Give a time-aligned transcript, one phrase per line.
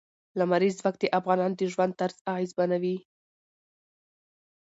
[0.39, 2.97] لمریز ځواک د افغانانو د ژوند طرز اغېزمنوي.